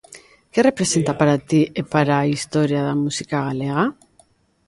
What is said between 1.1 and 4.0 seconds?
para ti e para a historia da música galega?